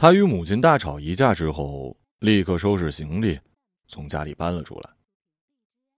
[0.00, 3.36] 他与母亲大吵一架之后，立刻收拾行李，
[3.88, 4.90] 从家里搬了出来。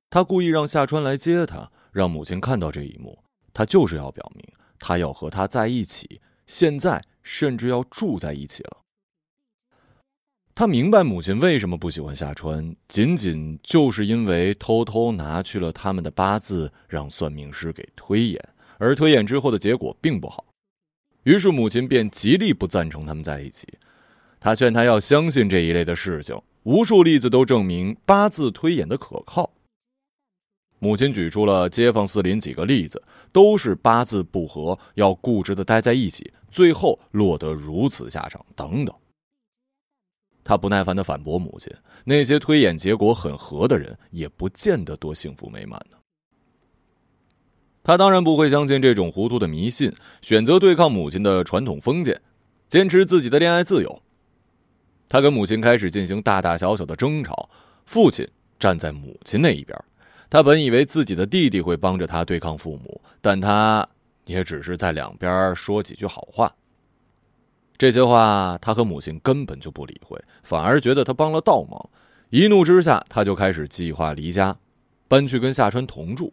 [0.08, 3.23] 他故意让夏川来接他，让母亲看到这一幕。
[3.52, 4.42] 他就是要表明，
[4.78, 8.79] 他要和他在一起，现在甚至要住在一起了。
[10.55, 18.43] 他明白母亲为什么不喜欢夏川，仅仅就是因为偷偷拿去了他们的八字，让算命师给推演，
[18.79, 20.46] 而推演之后的结果并不好。
[21.25, 23.69] 于是母亲便极力不赞成他们在一起。
[24.41, 29.50] 他劝他要相信这一类的事情，无数例子都证明八字推演的可靠。
[30.79, 38.42] 母亲举出了街坊四邻几个例子，都是八字不合，要固执的待在一起，最后落得如此下场。
[38.56, 38.96] 等等。
[40.42, 41.70] 他不耐烦的反驳母亲
[42.02, 45.98] ：“那些推演结果很合的人，也不见得多幸福美满呢。”
[47.84, 52.18] 他当然不会相信这种糊涂的迷信，选择对抗母亲的传统封建，
[52.70, 54.02] 坚持自己的恋爱自由。
[55.10, 57.51] 他跟母亲开始进行大大小小的争吵，
[57.84, 58.26] 父亲
[58.60, 59.76] 站在母亲那一边。
[60.30, 63.87] 他本以为自己的弟弟会帮着他对抗父母，但他
[64.25, 66.55] 也只是在两边说几句好话。
[67.77, 71.91] 这些话他和母亲根本就不理会，反而觉得他帮了倒忙。
[72.29, 74.56] 一怒之下，他就开始计划离家，
[75.09, 76.33] 搬去跟夏川同住。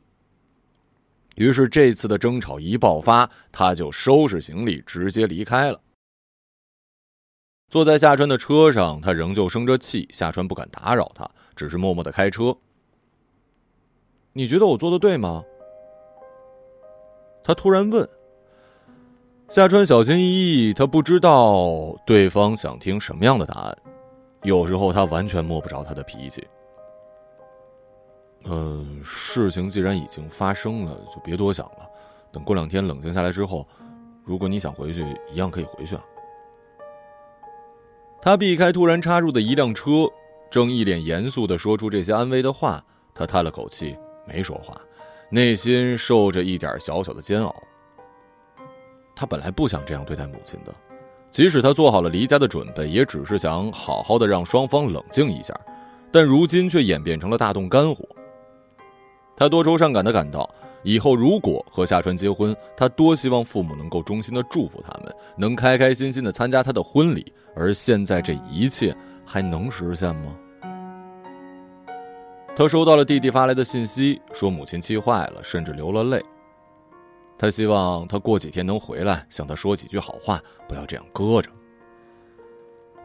[1.33, 5.81] 于是这次的争吵一爆发，他就收拾行李直接离开了。
[7.69, 12.55] 坐在夏川的车上，他仍旧生着气，夏川不敢打扰他，只是默默的开车。
[14.31, 15.43] 你觉得我做的对吗？
[17.43, 18.07] 他突然问。
[19.49, 23.77] 夏川小心翼翼，他不知道对方想听什么样的答案。
[24.43, 26.47] 有时候他完全摸不着他的脾气。
[28.45, 31.89] 嗯，事情既然已经发生了，就别多想了。
[32.31, 33.67] 等过两天冷静下来之后，
[34.23, 36.03] 如果你想回去，一样可以回去啊。
[38.27, 40.05] 他避开突然插入的一辆车，
[40.51, 42.83] 正一脸严肃的说出这些安慰的话。
[43.15, 43.95] 他叹了口气。
[44.27, 44.77] 没说话，
[45.29, 47.55] 内心受着一点小小的煎熬。
[49.15, 50.75] 他本来不想这样对待母亲的，
[51.31, 55.57] 即使他做好了离家的准备，也只是想好好的让双方冷静一下。
[56.11, 58.05] 但如今却演变成了大动肝火。
[59.37, 60.53] 他多愁善感的感到，
[60.87, 67.33] 以后如果和夏川结婚，他多希望父母能够衷心的祝福他们，能开开心心的参加他的婚礼。
[67.53, 70.33] 而现在这一切还能实现吗？
[72.55, 76.23] 他收到了弟弟发来的信息，说母亲气坏了，甚至流了泪。
[77.37, 81.51] 他希望他过几天能回来，向他说几句好话，不要这样搁着。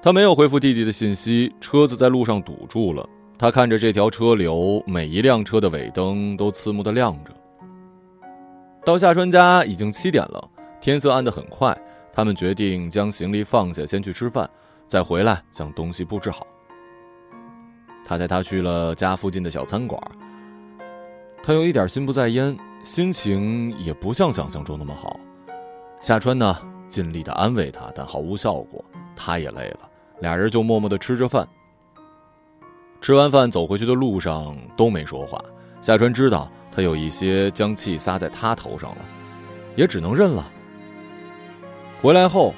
[0.00, 3.04] 他没有回复弟弟的信息，车子在路上堵住了。
[3.36, 7.32] 他看着这条车流，每一辆车的尾灯都刺目的亮着。
[8.84, 10.50] 到夏川家已经七点了，
[10.80, 11.76] 天色暗得很快。
[12.12, 14.48] 他们决定将行李放下，先去吃饭，
[14.86, 16.46] 再回来将东西布置好。
[18.04, 19.98] 他带他去了家附近的小餐馆。
[21.42, 25.18] 他有一点心不在焉，心情也不像想象中那么好。
[26.00, 28.84] 夏川呢，尽力的安慰他，但毫无效果。
[29.16, 29.88] 他也累了，
[30.20, 31.48] 俩人就默默的吃着饭。
[33.00, 35.42] 吃完饭走回去的路上都没说话。
[35.80, 38.98] 夏川知道他有一些将气撒在他头上了，
[39.76, 40.50] 也只能认了。
[42.00, 42.54] 回来后。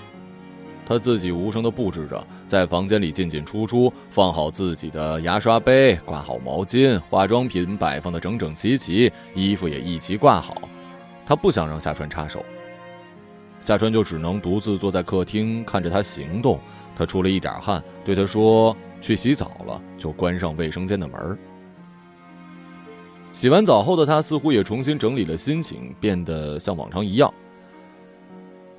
[0.87, 10.69] 他自己无声的布置着，在房间里进进出出，放好自己的牙刷杯，挂好毛巾，化妆品摆放的整整齐齐，衣服也一齐挂好。
[11.25, 12.45] 他不想让夏川插手，
[13.63, 16.61] 夏川就只能独自坐在客厅看着他行动。
[16.95, 21.39] 他出了一点汗，对他说：“去洗澡了。”就关上卫生间的门。
[23.35, 27.35] 洗完澡后的他似乎也重新整理了心情，变得像往常一样。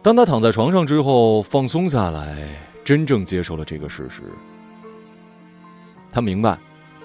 [0.01, 2.47] 当他躺在床上之后，放松下来，
[2.81, 4.23] 真正接受了这个事实。
[6.09, 6.57] 他明白，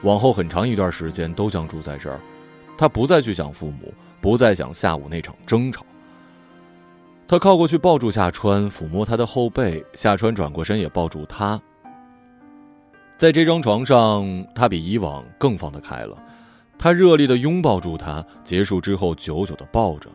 [0.03, 2.21] 往后很长一段时间都将住在这儿。
[2.79, 5.85] 他不再去想父母，不再想下午那场争吵。
[7.27, 9.85] 他靠过去抱住夏川，抚摸他的后背。
[9.93, 11.61] 夏川转过身也抱住他。
[13.19, 16.17] 在这张床上，他比以往更放得开了。
[16.83, 20.09] 他热烈的拥抱住他，结束之后，久久的抱着。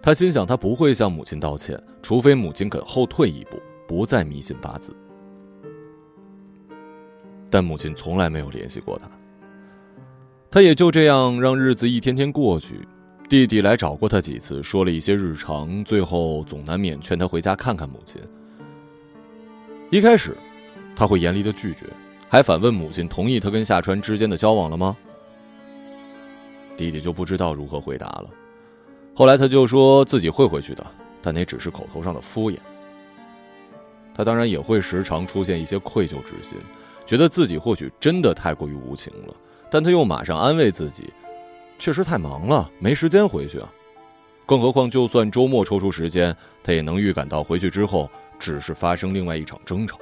[0.00, 4.96] 他心想，他不会向母亲道歉，除非母亲肯后退一步，不再迷信八字。
[7.50, 9.06] 但母亲从来没有联系过他。
[10.50, 12.80] 他也就这样让日子一天天过去。
[13.28, 18.18] 弟弟来找过他几次，说了一些日常，最后总难免劝他回家看看母亲。
[19.90, 20.34] 一开始，
[20.96, 21.84] 他会严厉的拒绝，
[22.30, 24.96] 还反问母亲同意他跟夏川之间的交往了吗？
[26.76, 28.30] 弟弟就不知道如何回答了。
[29.14, 30.84] 后来他就说自己会回去的，
[31.22, 32.58] 但那只是口头上的敷衍。
[34.14, 36.58] 他当然也会时常出现一些愧疚之心，
[37.04, 39.34] 觉得自己或许真的太过于无情了。
[39.70, 41.12] 但他又马上安慰自己，
[41.78, 43.72] 确实太忙了，没时间回去啊。
[44.46, 49.98] 更何况，就算周末抽出时间，他也能预感到回去之后只是发生另外一场争吵。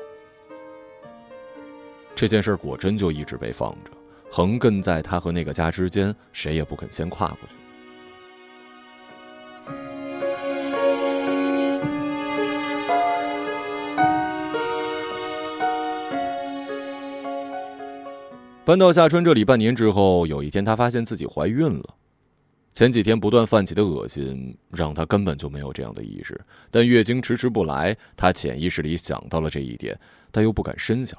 [2.14, 3.90] 这件事果真就一直被放着，
[4.34, 7.54] 横亘在他和那个家之间，谁也不肯先跨过去。
[18.64, 21.94] 搬到夏川这里半年之后，有一天她发现自己怀孕了。
[22.72, 26.40] 前几天不断泛起的恶心，让她根本就没有这样的意识，
[26.70, 30.00] 但月经迟迟不来，她潜意识里想到了这一点，
[30.30, 31.18] 但又不敢深想。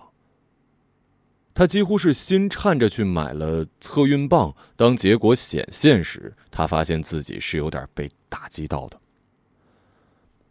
[1.54, 9.00] 他几乎是心颤着去买了测孕棒，当结果显现时，他发现自己是有点被打击到的。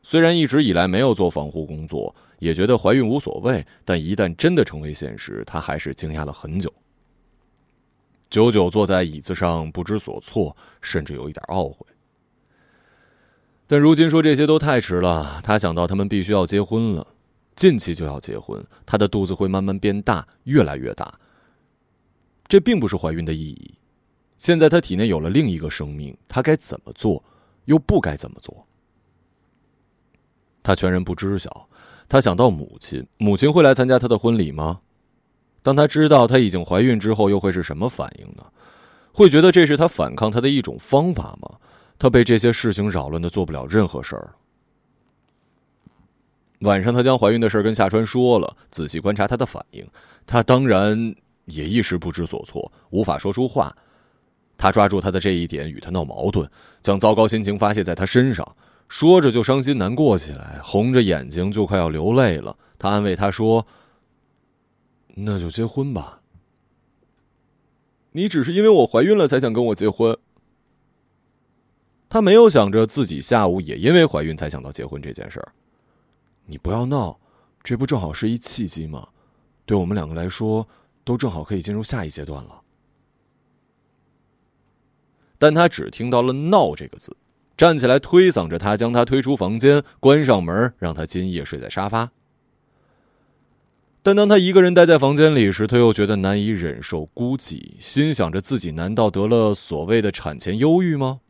[0.02, 6.72] 虽然一直以来没有做防护工作，也觉得怀孕无所谓，但一旦真的成为现实，他还是惊讶了很久。
[8.30, 11.86] 久久坐在椅子上不知所措，甚至有一点懊悔。
[13.66, 15.40] 但如今说这些都太迟了。
[15.42, 17.11] 他想到他们必须要结婚了，
[17.56, 21.18] 近期就要结婚，她的肚子会慢慢变大，越来越大。
[22.48, 23.74] 这并不是怀孕的意义。
[24.38, 27.22] 现在她体内有了另一个生命，她该怎么做，
[27.66, 28.66] 又不该怎么做？
[30.64, 31.68] 他全然不知晓。
[32.08, 34.80] 他想到母亲，母亲会来参加他的婚礼吗？
[35.62, 38.44] 当他知道她已经怀孕之后，又会是什么反应呢？
[39.12, 41.58] 会觉得这是他反抗他的一种方法吗？
[41.98, 44.34] 他被这些事情扰乱的做不了任何事儿。
[46.62, 49.86] 晚上，他将怀孕的事跟夏川说了，仔细观察他的反应，
[50.26, 51.14] 他当然
[51.44, 53.76] 也一时不知所措，无法说出话。
[54.56, 56.48] 他抓住他的这一点，与他闹矛盾，
[56.82, 58.56] 将糟糕心情发泄在他身上，
[58.88, 62.56] 说着就伤心难过起来，红着眼睛就快要流泪了。
[62.78, 63.66] 他安慰他说。
[65.14, 66.22] 那就结婚吧。
[68.12, 70.16] 你只是因为我怀孕了才想跟我结婚。
[72.08, 75.52] 他没有想着自己下午也因为怀孕才想到结婚这件事儿。
[76.52, 77.18] 你不要闹，
[77.62, 79.08] 这不正好是一契机吗？
[79.64, 80.68] 对我们两个来说，
[81.02, 82.60] 都正好可以进入下一阶段了。
[85.38, 87.16] 但他只听到了“闹”这个字，
[87.56, 92.10] 站起来推搡着他，将他推出房间，关上门，让他今夜睡在沙发。
[94.02, 101.20] 但当他一个人待在房间里时，他又觉得难以忍受孤寂，心想着自己难道得了所谓的产前忧郁吗？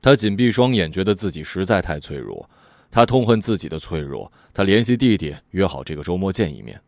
[0.00, 2.48] 他紧闭双眼，觉得自己实在太脆弱，
[2.92, 4.30] 他痛恨自己的脆弱。
[4.54, 6.80] 他联系弟弟，约好这个周末见一面。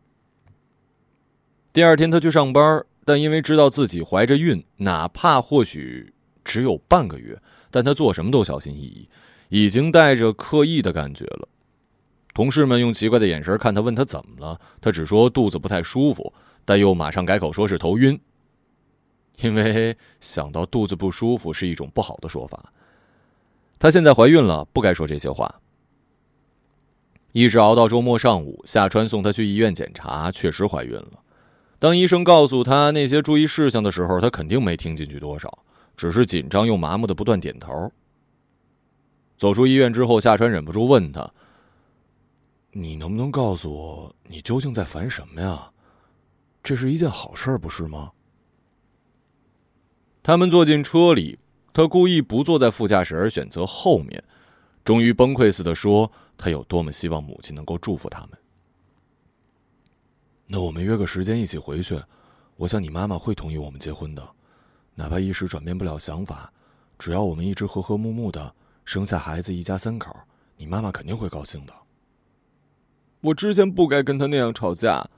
[1.73, 6.13] 第二天，他去上班，但因为知道自己怀着孕，哪怕或许
[6.43, 7.41] 只有半个月，
[7.71, 9.09] 但他做什么都小心翼翼，
[9.49, 11.49] 已经带着刻意的感觉了。
[12.33, 16.31] 同事们用奇怪的眼神看他，问他怎么了，他只说肚子不太舒服，
[16.63, 18.19] 但又马上改口说是头晕。
[19.39, 22.71] 因为想到肚子不舒服是一种不好的说法。
[23.77, 25.59] 她现在怀孕了，不该说这些话。
[27.35, 31.19] 一直熬到周末上午，夏川送她去医院检查，确实怀孕了。
[31.77, 35.59] 当医生告诉她那些注意事项的时候，她肯定没听进去多少，
[35.97, 37.91] 只是紧张又麻木的不断点头。
[39.37, 41.29] 走出医院之后，夏川忍不住问他。
[42.71, 45.71] 你能不能告诉我，你究竟在烦什么呀？
[46.63, 48.13] 这是一件好事，不是吗？
[50.23, 51.37] 他们坐进车里，
[51.73, 54.23] 他故意不坐在副驾驶，而选择后面，
[54.85, 58.29] 终于崩溃似的说：“他有多么希望母亲能够祝福他们。”
[60.47, 61.99] 那我们约个时间一起回去，
[62.55, 64.29] 我想你妈妈会同意我们结婚的，
[64.93, 66.53] 哪怕一时转变不了想法，
[66.99, 68.53] 只要我们一直和和睦睦的
[68.85, 70.15] 生下孩子，一家三口，
[70.55, 71.73] 你妈妈肯定会高兴的。
[73.21, 75.09] 我之前不该跟他那样吵架，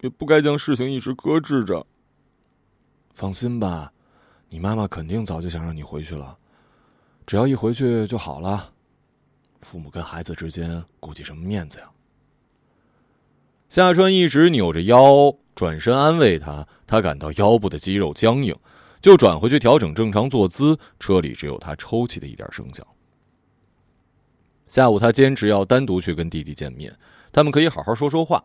[0.00, 1.86] 也不该将事情一直搁置着。
[3.12, 3.92] 放心吧，
[4.48, 6.38] 你妈妈肯定早就想让你回去了，
[7.26, 8.72] 只要一回去就好了。
[9.64, 11.90] 父母跟孩子之间顾及什么面子呀？
[13.70, 18.54] 夏川一直扭着腰，转身安慰他，他感到腰部的肌肉僵硬，
[19.00, 20.78] 就转回去调整正常坐姿。
[21.00, 22.86] 车里只有他抽泣的一点声响。
[24.68, 26.96] 下午，他坚持要单独去跟弟弟见面。
[27.32, 28.44] 他们可以好好说说话。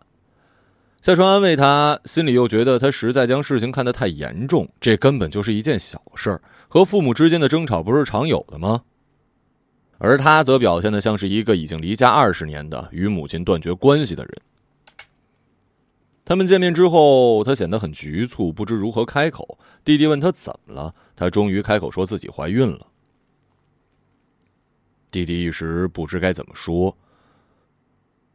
[1.02, 4.68] 夏川安慰他，心里又觉得他实在将事情看得太严重。
[4.82, 8.84] 这根本就是一件小事儿，和父母之间的争吵不是常有的吗？
[10.00, 14.42] 而他则表现的像是一个已经离家二十年的与母亲断绝关系的人。
[16.26, 19.60] 他们见面之后，他显得很局促，不知如何开口。
[19.84, 22.88] 弟弟问他怎么了，他终于开口说自己怀孕了。
[25.12, 26.96] 弟弟一时不知该怎么说。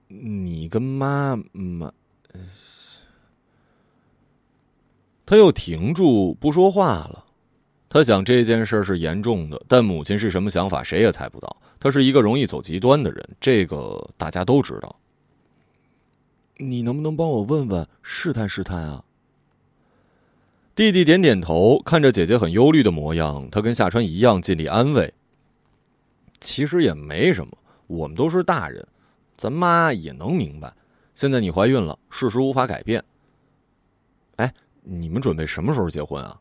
[0.08, 1.92] 你跟妈妈……
[5.24, 7.24] 他又停住不说话了。
[7.94, 11.56] 他想这件事是严重的，但母亲是什么想法，谁也猜不到。
[11.78, 14.96] 他是一个容易走极端的人，这个大家都知道。
[16.56, 19.04] 你能不能帮我问问，试探试探啊？
[20.74, 25.14] 弟弟点点头，看着姐姐很忧虑的模样，他跟夏川一样尽力安慰。
[26.40, 28.84] 其实也没什么，我们都是大人，
[29.36, 30.74] 咱妈也能明白。
[31.14, 33.04] 现在你怀孕了，事实无法改变。
[34.34, 36.40] 哎，你们准备什么时候结婚啊？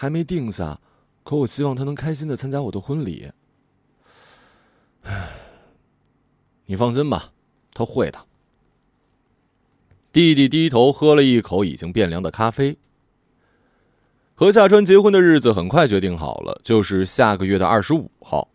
[0.00, 0.78] 还没定下，
[1.24, 3.32] 可我希望他能开心的参加我的婚礼。
[5.02, 5.30] 唉，
[6.66, 7.32] 你放心吧，
[7.74, 8.20] 他会的。
[10.12, 12.78] 弟弟低头喝了一口已经变凉的咖啡。
[14.36, 18.48] 和夏川结婚的日子很快决定好了，就是下个月的二十五号。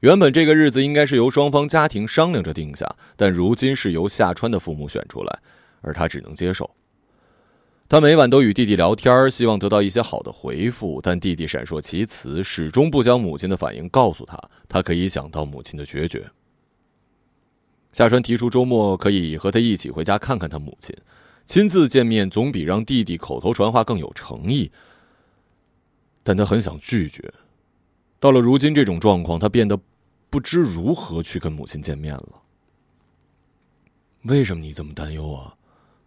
[0.00, 5.38] 原本这个日子应该是由双方家庭商量着定下，但如今是由夏川的父母选出来，
[5.80, 6.75] 而他只能接受。
[7.88, 14.36] 他每晚都与弟弟聊天，希望得到一些好的回复，但弟弟闪烁其词，始终不将母亲的反应告诉他。
[14.68, 16.28] 他可以想到母亲的决绝。
[17.92, 20.96] 夏川提出周末可以和他一起回家看看他母亲，
[21.44, 24.72] 亲自见面总比让弟弟口头传话更有诚意。
[26.24, 27.32] 但他很想拒绝。
[28.18, 29.78] 到了如今这种状况，他变得
[30.28, 32.42] 不知如何去跟母亲见面了。
[34.24, 35.54] 为什么你这么担忧啊？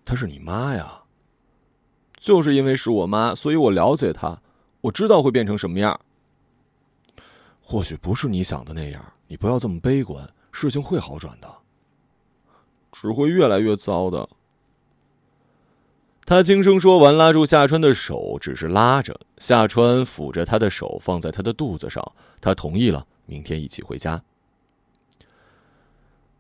[0.04, 0.99] 她是你妈呀。
[2.20, 4.42] 就是因为是我妈，所以我了解她，
[4.82, 6.00] 我知道会变成什么样。
[7.62, 11.48] 或许不是你想的那样，你不要这么悲观，事情会好转的。
[12.92, 14.28] 只会越来越糟的。
[16.26, 19.20] 他轻声说完，拉住夏川的手，只是拉着。
[19.38, 22.04] 夏川抚着他的手，放在他的肚子上。
[22.42, 24.22] 他同意了，明天一起回家。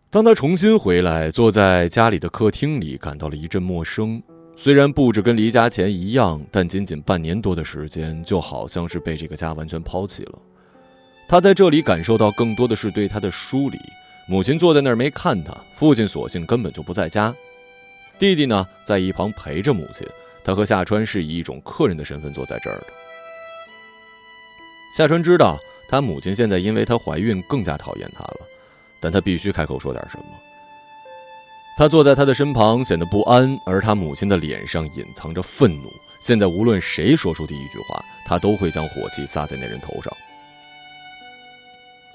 [0.09, 4.21] 当他重新回来，坐在家里的客厅里，感到了一阵陌生。
[4.61, 10.37] 虽然布置跟离家前一样，但仅仅半年多的时间，就好像是被这个家完全抛弃了。
[11.29, 13.79] 他在这里感受到更多的是对他的疏离。
[14.27, 17.33] 母亲坐在那儿没看他，父亲索性根本就不在家。
[18.19, 20.05] 弟弟呢，在一旁陪着母亲。
[20.43, 22.87] 他和夏川是以一种客人的身份坐在这儿的。
[24.93, 28.39] 夏川知道他母亲现在因为她怀孕更加讨厌他了，
[28.99, 30.25] 但他必须开口说点什么。
[31.79, 35.89] 他坐在他的身旁，显得不安，而他母亲的脸上隐藏着愤怒。
[36.19, 40.11] 现在无论谁说出第一句话，他都会将火气撒在那人头上。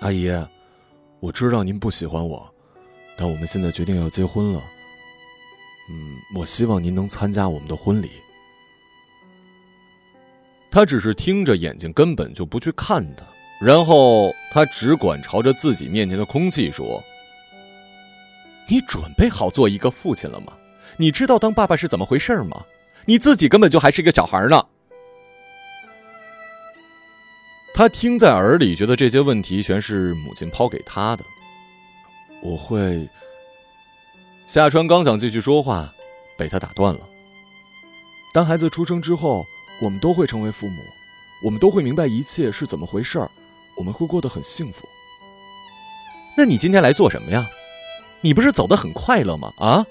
[0.01, 0.31] 阿姨，
[1.19, 2.47] 我知道您不喜欢我，
[3.17, 4.63] 但我们现在决定要结婚了。
[5.89, 8.11] 嗯，我希望您能参加我们的婚礼。
[10.71, 13.25] 他只是听着，眼睛根本就不去看他，
[13.63, 17.03] 然后他只管朝着自己面前的空气说
[18.69, 20.53] ：“你准备好做一个父亲了吗？
[20.97, 22.65] 你知道当爸爸是怎么回事吗？
[23.07, 24.65] 你自己根本就还是一个小孩呢。”
[27.75, 31.25] 他听在耳里，觉得这些问题全是母亲抛给他的。
[32.41, 33.09] 我会。
[34.47, 35.93] 夏川刚想继续说话，
[36.39, 37.01] 被他打断了。
[38.33, 39.45] 当孩子出生之后，
[39.83, 40.83] 我们都会成为父母，
[41.45, 43.19] 我们都会明白一切是怎么回事，
[43.77, 44.87] 我们会过得很幸福。
[46.37, 47.45] 那你今天来做什么呀？
[48.25, 49.53] 你不是走得很快乐吗？
[49.59, 49.85] 啊？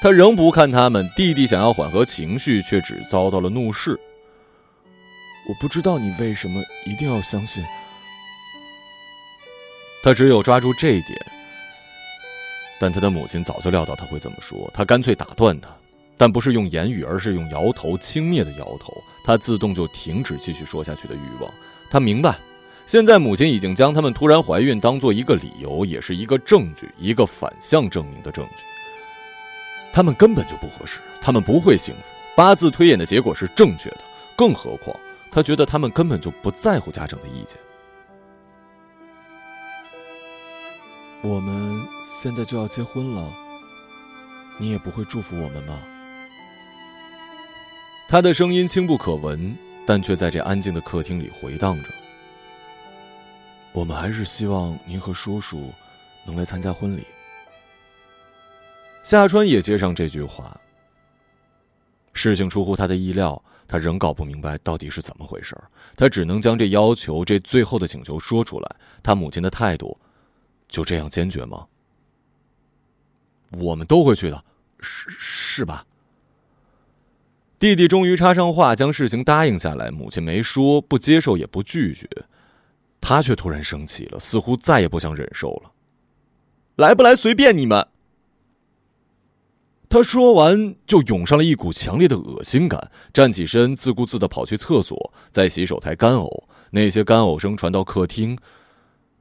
[0.00, 4.00] 他仍不看他们，弟弟想要缓和情绪，却只遭到了怒视。
[5.46, 7.62] 我不知道你为什么一定要相信。
[10.02, 11.20] 他只有抓住这一点。
[12.78, 15.68] 但他的母亲早就料到他会这么说，他干脆打断他，
[16.16, 18.96] 但不是用言语，而是用摇头，轻蔑的摇头。
[19.22, 21.52] 他自动就停止继续说下去的欲望。
[21.90, 22.38] 他明白，
[22.90, 28.64] 现在母亲已经将他们突然怀孕当做一个理由，也是一个证据，一个反向证明的证据。
[29.92, 32.12] 他们根本就不合适，他们不会幸福。
[32.34, 33.98] 八字推演的结果是正确的，
[34.34, 34.96] 更何况
[35.30, 37.56] 他觉得他们根本就不在乎家长的意见。
[41.22, 43.24] 我们现在就要结婚了，
[44.58, 45.78] 你也不会祝福我们吗？
[48.08, 49.56] 他的声音轻不可闻，
[49.86, 51.88] 但却在这安静的客厅里回荡着。
[53.72, 55.70] 我们还是希望您和叔叔
[56.24, 57.04] 能来参加婚礼。
[59.02, 60.58] 夏川也接上这句话。
[62.12, 65.56] 事情出乎他的意料，他仍搞不明白到底是怎么回事
[65.96, 68.76] 他只能将这要求、这最后的请求说出来。
[69.02, 69.96] 他母亲的态度。
[70.68, 71.66] 就这样坚决吗？
[73.58, 74.44] 我们都会去的，
[74.78, 75.84] 是是吧？
[77.58, 79.90] 弟弟终于插上话，将事情答应下来。
[79.90, 82.08] 母亲没说不接受，也不拒绝，
[83.00, 85.72] 他却突然生气了，似乎再也不想忍受了。
[86.76, 87.86] 来不来随便你们。
[89.88, 96.44] 他说完，就涌上了一股强烈的恶心感，站起身，自顾自的跑去厕所，在洗手台干呕。
[96.70, 98.38] 那些干呕声传到客厅，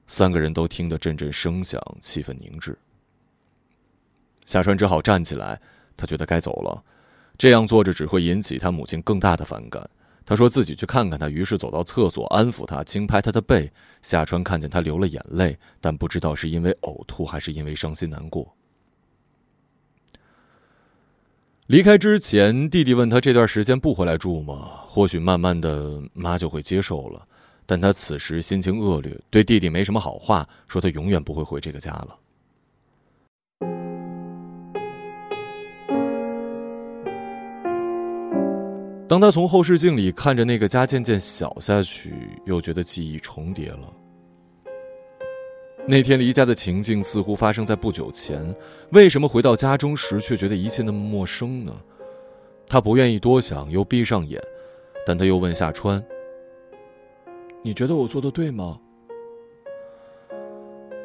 [0.06, 2.78] 三个人都听得阵阵声响，气氛凝滞。
[4.46, 5.60] 夏川只好站起来，
[5.98, 6.84] 他觉得该走了，
[7.38, 9.90] 这样坐着只会引起他母亲更大的反感。
[10.30, 13.72] 他说自己去看看他，于是走到厕所安抚他，轻拍他的背。
[14.04, 18.56] 夏川看见他流了眼泪，但不知道是因为呕吐还是因为伤心难过。
[21.66, 24.82] 离开之前，弟弟问他这段时间不回来住吗？
[24.86, 27.26] 或许慢慢的妈就会接受了。
[27.66, 32.16] 但他此时心情恶劣，对弟弟没什么好话，说他永远不会回这个家了。
[39.10, 42.14] 当他从后视镜里看着那个家渐渐小下去，
[42.46, 43.92] 又觉得记忆重叠了。
[45.88, 48.56] 那天离家的情境似乎发生在不久前，
[48.92, 51.76] 为什么回到家中时却觉得一切那么陌生呢？
[52.68, 54.40] 他不愿意多想，又闭上眼，
[55.08, 56.06] 但他又问夏川
[57.66, 58.80] ：“你觉得我做的对吗？”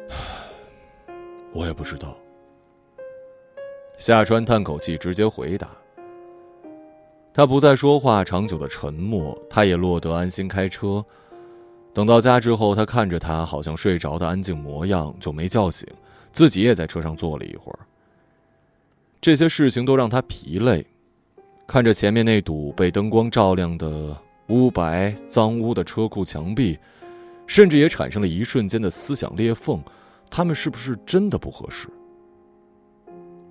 [1.51, 2.15] 我也不知道。
[3.97, 5.75] 夏川叹口气，直接回答。
[7.35, 11.03] 他不再说话，长久的沉默，他也落得安心开车。
[11.93, 15.85] 等到家之后，他看着他好像睡着的安静模样，就没叫醒，
[16.31, 17.79] 自己也在车上坐了一会儿。
[19.19, 20.87] 这些事情都让他疲累，
[21.67, 24.15] 看着前面那堵被灯光照亮的
[24.47, 26.79] 污白脏污的车库墙壁，
[27.47, 29.83] 甚至也产生了一瞬间的思想裂缝：
[30.29, 31.89] 他们是不是真的不合适？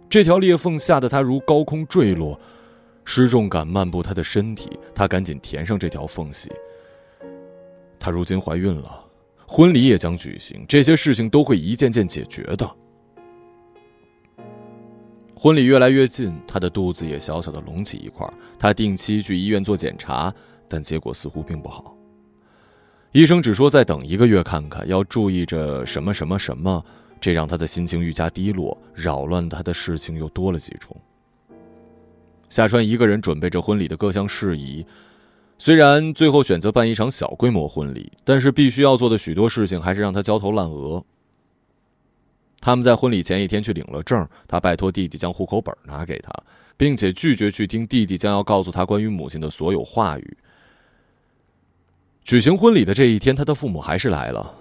[0.08, 2.40] 这条裂缝吓得他如高空坠落。
[3.04, 6.50] 失重感漫步她的身体，她赶紧填上这条缝隙。
[7.98, 9.04] 她如今怀孕了，
[9.46, 12.70] 婚礼也将举行，这些事情都会一件件解决的。
[15.36, 18.26] 婚礼越来越近，她的肚子也小小的隆起一块。
[18.58, 20.32] 她定期去医院做检查，
[20.68, 21.94] 但结果似乎并不好。
[23.12, 26.82] 医生只说再等一个月看看，要注意着什么什么什么，
[27.20, 30.96] 这让她的心情愈加低落，扰乱她的事情又多了几重。
[32.54, 34.86] 夏川一个人准备着婚礼的各项事宜，
[35.58, 41.04] 虽然最后选择办一场小规模婚礼，但是必须要做的许多事情还是让他焦头烂额。
[42.60, 46.32] 他们在婚礼前一天去领了证，他拜托弟弟将户口本拿给他，
[46.76, 50.36] 并且拒绝去听弟弟将要告诉他关于母亲的所有话语。
[52.22, 54.54] 举行婚礼的这一天，他的父母还是来了，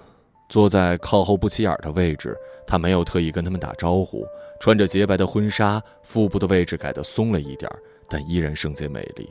[0.49, 2.35] 坐在靠后不起眼的位置。
[2.65, 4.25] 他没有特意跟他们打招呼，
[4.59, 7.69] 穿着洁白的婚纱，腹部的位置改得松了一点
[8.07, 9.29] 但依然圣洁美丽。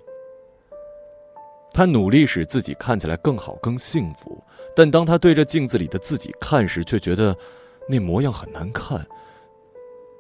[1.73, 4.43] 他努力使自己看起来更好、更幸福，
[4.77, 7.35] 但当他对着镜子里的自己看时，却觉得
[7.89, 9.07] 那模样很难看，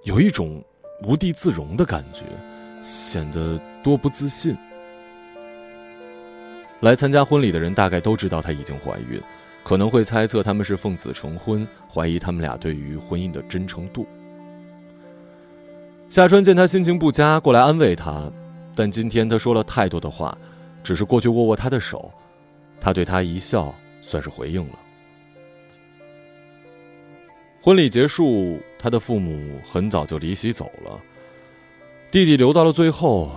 [0.05, 0.65] 有一种
[1.05, 2.25] 无地自容的感觉，
[2.81, 4.57] 显得多不自信。
[6.81, 9.21] 来参加婚礼的人大概都知道她已经怀孕。
[9.65, 14.05] 可能会猜测他们是奉子成婚，怀疑他们俩对于婚姻的真诚度。
[16.12, 18.31] 夏川见他心情不佳，过来安慰他，
[18.75, 20.37] 但今天他说了太多的话，
[20.85, 22.12] 只是过去握握他的手，
[22.79, 24.79] 他对他一笑，算是回应了。
[27.62, 31.01] 婚礼结束，他的父母很早就离席走了，
[32.11, 33.31] 弟弟留到了最后，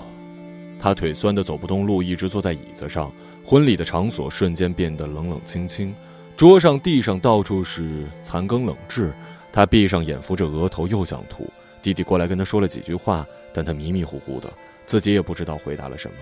[0.77, 3.09] 他腿酸的走不动路，一直坐在椅子上。
[3.45, 5.95] 婚礼的场所瞬间变得冷冷清清。
[6.35, 9.13] 桌上、地上到处是残羹冷炙，
[9.49, 11.49] 他闭上眼，扶着额头，又想吐。
[11.85, 14.51] 弟弟过来跟他说了几句话，但他迷迷糊糊的，
[14.87, 16.17] 自己也不知道回答了什么。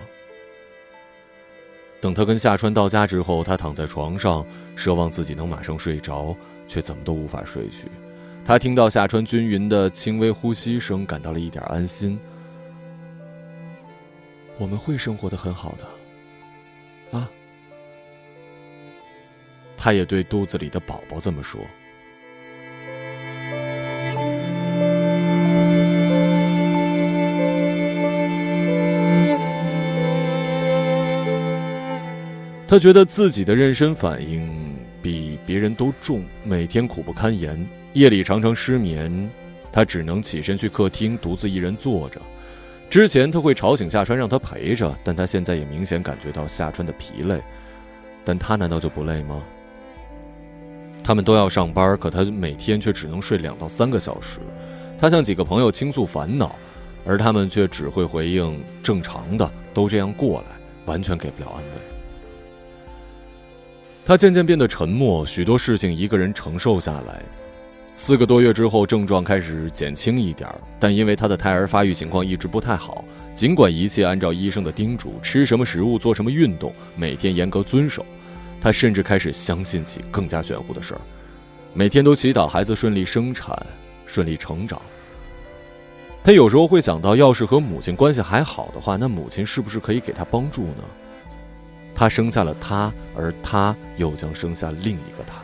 [2.02, 4.46] 等他跟夏川到家之后，他躺在床上，
[4.76, 6.36] 奢望自己能马上睡着，
[6.68, 7.88] 却怎么都无法睡去。
[8.44, 12.20] 他听到夏川均匀的轻微呼吸声，感到了一点安心。
[14.58, 15.74] 我们会生活的很好
[17.10, 17.30] 的，啊。
[19.78, 21.58] 他也对肚子里的宝宝这么说。
[32.66, 34.50] 他觉得自己的妊娠反应
[35.02, 39.30] 比别人都重，每天苦不堪言，夜里常常失眠。
[39.70, 42.20] 他只能起身去客厅，独自一人坐着。
[42.88, 47.40] 之前他会吵醒夏川，让他陪着，但他现在也明显感觉到夏川的疲累。
[48.24, 49.42] 但他难道就不累吗？
[51.02, 54.38] 他们都要上班，可他每天却只能睡两到三个小时。
[54.98, 56.56] 他向几个朋友倾诉烦恼，
[57.04, 60.46] 而他们却只会回应“正常的，都这样过来”，
[60.86, 61.93] 完全给不了安慰。
[64.06, 67.22] 他渐渐变得沉默，许多事情一个人承受下来。
[67.96, 70.46] 四个多月之后，症状开始减轻一点
[70.78, 78.04] 但因为她的胎儿发育情况一直不太好，尽管一切按照医生的叮嘱，吃什么食物、做什么运动，每天严格遵守，
[78.60, 81.00] 她甚至开始相信起更加玄乎的事儿，
[81.72, 83.56] 每天都祈祷孩子顺利生产、
[84.04, 84.82] 顺利成长。
[86.22, 90.84] 她有时候会想到，要是和母亲关系还好的话，那母亲是不是可以给她帮助呢？
[91.94, 95.43] 他生下了他，而他又将生下另一个他。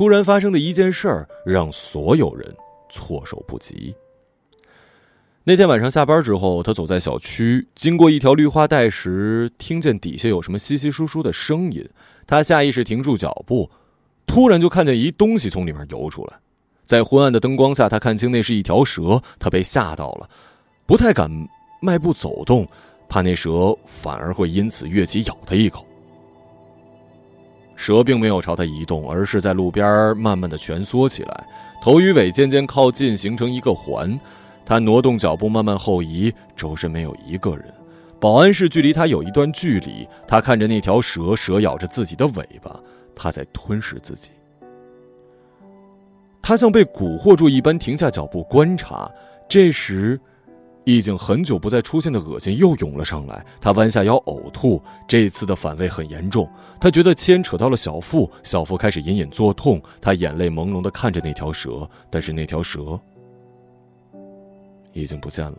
[0.00, 2.56] 突然发生的一件事儿，让所有人
[2.88, 3.94] 措手不及。
[5.44, 11.86] 那天晚上下班之后，他走在小区，经过一条绿化带时，听见底下有什么稀稀疏疏的声音。
[12.26, 13.68] 他下意识停住脚步，
[14.26, 16.38] 突然就看见一东西从里面游出来。
[16.86, 19.22] 在昏暗的灯光下，他看清那是一条蛇。
[19.38, 20.30] 他被吓到了，
[20.86, 21.30] 不太敢
[21.82, 22.66] 迈步走动，
[23.06, 25.84] 怕那蛇反而会因此跃起咬他一口。
[27.80, 31.46] 蛇并没有朝他移动，而是在路边慢慢的蜷缩起来，
[31.82, 34.20] 头与尾渐渐靠近，形成一个环。
[34.66, 37.64] 他挪动脚步，慢慢后移，周身没有一个人。
[38.20, 40.06] 保安室距离他有一段距离。
[40.28, 42.78] 他看着那条蛇，蛇咬着自己的尾巴，
[43.16, 44.28] 他在吞噬自己。
[46.42, 49.10] 他像被蛊惑住一般，停下脚步观察。
[49.48, 50.20] 这时。
[50.96, 54.82] 已经很久不再出现的恶心又涌了上来，他弯下腰呕吐。
[55.06, 56.50] 这次的反胃很严重，
[56.80, 59.80] 他觉得牵扯到了小腹，小腹开始隐隐作痛。
[60.00, 62.98] 他眼泪朦胧的看着那条蛇，但是那条蛇
[64.92, 65.58] 已经不见了。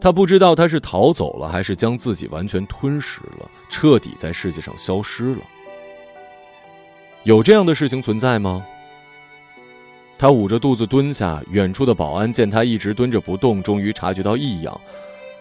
[0.00, 5.40] 他不知道他是逃走了，还是将自己完全吞噬了，彻底在世界上消失了。
[7.24, 8.64] 有这样的事情存在吗？
[10.18, 14.80] 他捂着肚子蹲下，远处的保安见他一直蹲着不动，终于察觉到异样，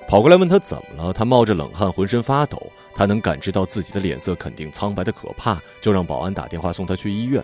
[0.08, 1.12] 跑过来问他怎么了。
[1.12, 2.72] 他冒着冷汗，浑身发抖。
[2.94, 7.44] 他能感知到自己的脸色肯定苍白的可怕，就让保安打电话送他去医院。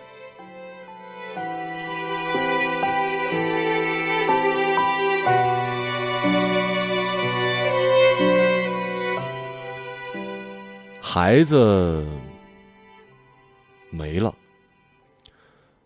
[11.00, 12.06] 孩子
[13.90, 14.32] 没了。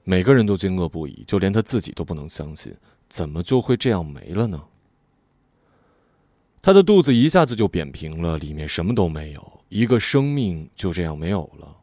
[0.08, 2.74] 每个人都惊愕不已，就连他自己都不能相信，
[3.10, 4.58] 怎么就会这样没了呢？
[6.62, 11.76] 他的肚子一下子就扁平了，里面什么都没有，一个生命就这样没有了。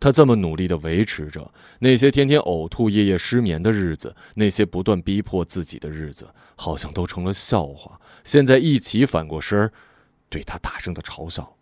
[0.00, 8.00] 他这么努力的维持着那些天天呕吐、夜夜失眠的日子，那些不断逼迫自己的日子，好像都成了笑话。
[8.24, 9.72] 现在一起反过身儿，
[10.28, 11.55] 对他大声的嘲笑。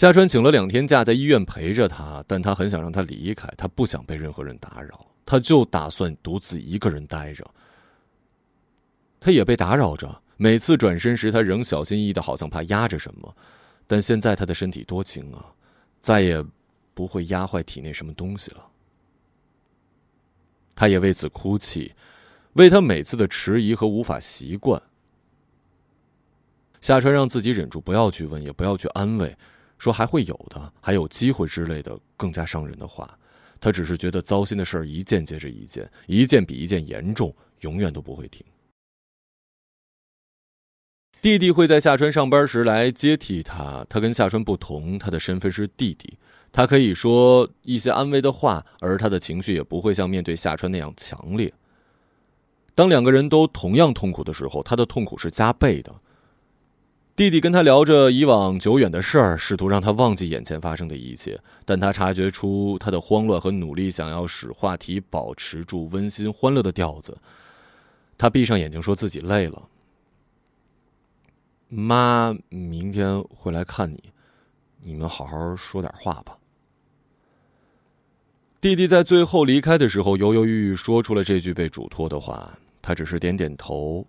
[0.00, 7.44] 夏川请了两天假，在医院陪着他，但他很想让他离开，他不想被任何人打扰，他就打算独自一个人待着。
[9.20, 13.36] 他也被打扰着，每次转身时，他仍小心翼翼的，好像怕压着什么。
[13.86, 15.44] 但现在他的身体多轻啊，
[16.00, 16.42] 再也
[16.94, 18.66] 不会压坏体内什么东西了。
[20.74, 21.92] 他也为此哭泣，
[22.54, 24.80] 为他每次的迟疑和无法习惯。
[26.80, 29.36] 夏川让自己忍住，不要去问，也不要去安慰。
[29.80, 33.18] 说还会有的，还有机会之类的更加伤人的话，
[33.58, 38.44] 他只是觉得糟心的事儿一件接着一件，一件比一件严重，永远都不会停。
[41.22, 46.18] 弟弟会在夏川上班时来接替他，他跟夏川不同，他的身份是弟弟，
[46.52, 51.52] 他可以说一些安慰的话，而他的情绪也不会像面对夏川那样强烈。
[52.74, 55.94] 当两个人都同样痛苦的时候，他的痛苦是加倍的。
[57.20, 67.18] 弟弟跟他聊着以往久远的事儿，试图让他忘记眼前发生的一切，但他察觉出他的慌乱和努力，想要使话题保持住温馨欢乐的调子。
[68.16, 69.68] 他闭上眼睛，说自己累了。
[71.68, 74.02] 妈明天会来看你，
[74.80, 76.38] 你们好好说点话吧。
[78.62, 84.06] 弟弟在最后离开的时候，犹犹豫豫说出了这句被嘱托的话，他只是点点头。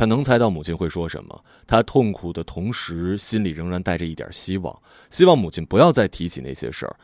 [0.00, 1.44] 他能猜到母亲会说什么。
[1.66, 6.96] 他痛苦的同时，心里仍然带着一点希望，希望母亲不要再提起那些事儿，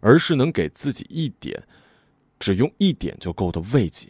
[0.00, 1.62] 而是能给自己一点，
[2.38, 4.08] 只用一点就够的慰藉。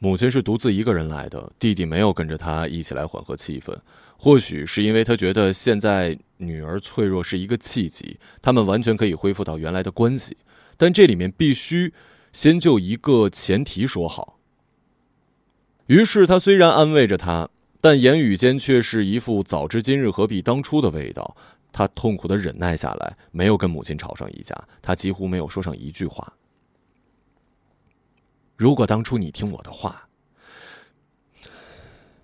[0.00, 3.74] 母亲是独自一个人来的，弟弟没有跟着他一起来缓和气氛。
[4.18, 10.36] 或许是因为他觉得现在女儿脆弱是一个契机，他们完全可以恢复到原来的关系。
[10.76, 11.94] 但这里面必须
[12.34, 14.40] 先就一个前提说好。
[15.92, 17.50] 于是他虽然安慰着他，
[17.82, 21.36] 但言语间却是一副早知今日何必当初的味道。
[21.70, 26.32] 他痛苦的忍耐下来，没有跟母亲吵上一架，他几乎没有说上一句话。
[28.56, 30.08] 如果当初你听我的话，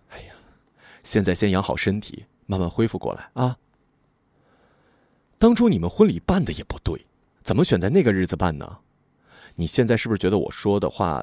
[0.09, 0.33] 哎呀，
[1.03, 3.59] 现在先养好身体，慢慢恢复过来啊。
[5.39, 7.05] 当初你们婚礼办的也不对，
[7.43, 8.79] 怎么选在那个日子办呢？
[9.57, 11.23] 你现在是不是觉得我说的话？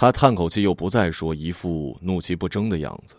[0.00, 3.16] 他叹口气，又不再说，一副怒气不争的样子。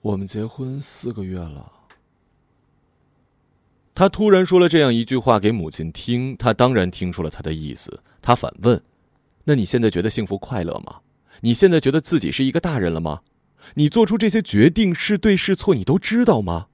[0.00, 1.72] 我们结婚四个月了。
[3.94, 8.02] 他突然说了这样一句话给母亲听，他当然听出了他的意思。
[8.20, 8.82] 他反问
[9.46, 11.02] ：“那你现在觉得幸福快乐吗？
[11.42, 13.20] 你现在觉得自己是一个大人了吗？
[13.74, 16.66] 你做出这些决定是对是错，你都知道吗？”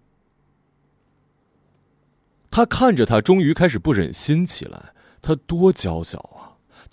[2.50, 4.94] 他看着他，终于开始不忍心起来。
[5.20, 6.35] 他多娇小！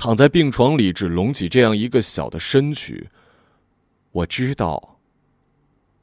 [0.04, 3.10] 躺在病床里，只隆起这样一个小的身躯。
[4.12, 5.00] 我知道，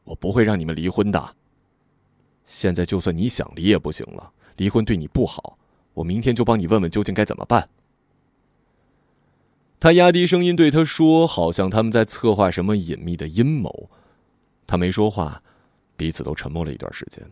[0.05, 1.37] 我不会让你们离婚的。
[2.47, 5.59] 现在就算你想离也不行了，离婚对你不好。
[5.93, 7.69] 我明天就帮你问问究竟该怎么办。
[9.79, 13.91] 他压低声音对他说，好像他们在策划什么隐秘的阴谋。
[14.67, 15.43] 他没说话，
[15.99, 17.31] 彼此都沉默了一段时间。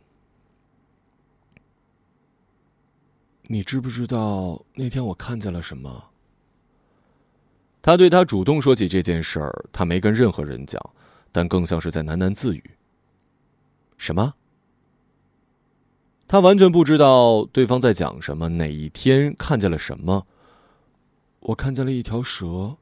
[3.44, 6.10] 你知不知道那天我看见了什么？
[7.80, 10.80] 他对他主动说起这件事儿，他没跟任何人讲，
[11.32, 12.62] 但更像是在喃喃自语。
[13.96, 14.34] 什么？
[16.26, 18.48] 他完全不知道对方在讲什么。
[18.50, 20.26] 哪一天看见了什么？
[21.40, 22.76] 我看见了一条蛇，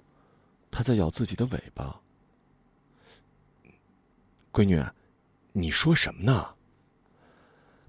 [0.70, 2.00] 它在咬自己的尾巴。
[4.50, 4.82] 闺女，
[5.52, 6.54] 你说什么呢？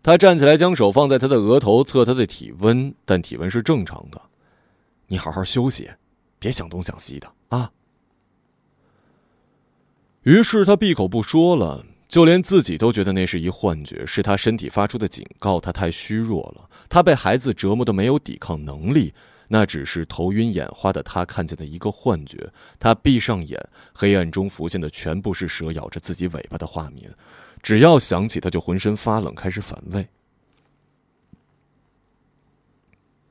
[0.04, 4.22] 他站起来，将手放在他的额头，测他的体温，但体温是正常的。
[5.08, 5.90] 你好好休息。
[6.40, 7.72] 别想东想西的啊！
[10.24, 15.60] 于是他闭口不说了，就连自己都觉得那是一幻觉，是他身体发出的警告。
[15.60, 19.14] 他太虚弱了，他被孩子折磨的没有抵抗能力，
[19.48, 22.52] 那只是头晕眼花的他看见的一个幻觉。
[22.78, 23.58] 他闭上眼，
[23.94, 27.14] 黑暗中浮现的全部是蛇咬着自己尾巴的画面，
[27.64, 30.08] 只要想起，他就浑身发冷，开始反胃。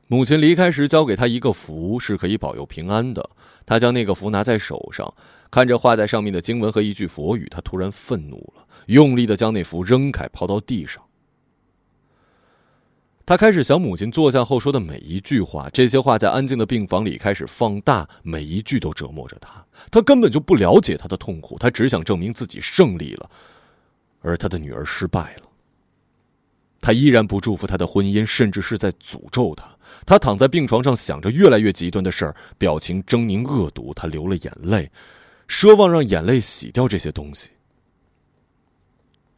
[0.08, 3.30] 母亲离开时交给他一个符，是可以保佑平安的。
[3.64, 5.12] 他将那个符拿在手上，
[5.50, 11.02] 看着画在上面的经文和一句佛语，他突然愤怒了，用力的将那符扔开，抛到地上。
[13.24, 19.66] 他开始想母亲坐下后说的每一句话，这些话在安静的病房里开始放大，每一句都折磨着他。
[19.90, 23.28] 他根本就不了解他的痛苦，他只想证明自己胜利了，
[24.20, 25.42] 而他的女儿失败了。
[26.78, 29.75] 他依然不祝福他的婚姻，甚至是在诅咒他。
[30.04, 33.92] 他躺在病床上，想着越来越极端的事儿，表情狰狞恶毒。
[33.94, 34.90] 他流了眼泪，
[35.48, 37.50] 奢望让眼泪洗掉这些东西。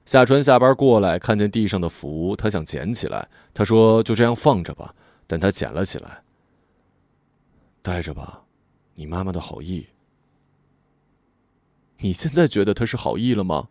[0.05, 3.29] 夏川下班过来，看见地上的符，他想捡起来。
[3.53, 4.95] 他说：“就这样放着吧。”
[5.31, 6.23] 但他捡了起来，
[7.83, 8.43] 带着吧，
[8.95, 9.87] 你妈妈的好意。
[11.99, 13.69] 你现在觉得他是好意了吗？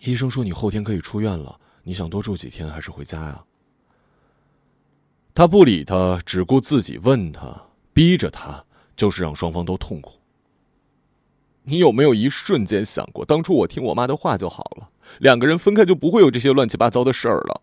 [0.00, 3.44] 医生说你后天可以出院了，你想多住几天还是回家呀？
[5.38, 8.64] 他不理他，只顾自己问他，逼着他，
[8.96, 10.14] 就是让双方都痛苦。
[11.62, 14.88] 你有没有一瞬间想过，当初我听我妈的话就好了，
[15.20, 17.60] 两个人分开就不会有这些乱七八糟的事儿了？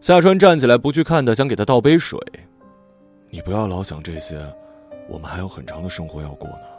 [0.00, 2.18] 夏川站起来，不去看他，想给他倒杯水。
[3.30, 4.44] 你不要老想这些，
[5.08, 6.77] 我们还有很长的生活要过呢。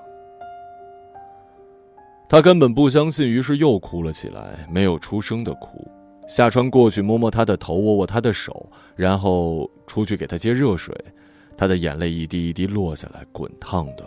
[2.30, 5.86] 他根本不相信，于是又哭了起来，没有出声的哭。
[6.28, 10.96] 夏川过去摸摸他的头，握握他的手，然后出去给他接热水。
[11.58, 14.06] 他的眼泪一滴一滴落下来，滚烫的。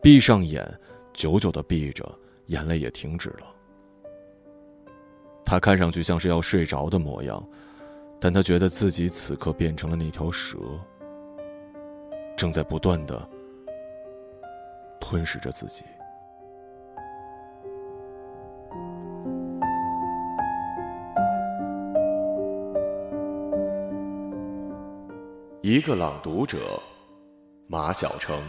[0.00, 0.64] 闭上眼，
[1.12, 2.08] 久久的闭着，
[2.46, 3.46] 眼泪也停止了。
[5.44, 7.44] 他看上去像是要睡着的模样，
[8.20, 10.56] 但他觉得自己此刻变成了那条蛇。
[12.36, 13.28] 正在不断的
[15.00, 15.82] 吞噬着自己。
[25.68, 26.80] 一个朗读者，
[27.66, 28.40] 马晓成。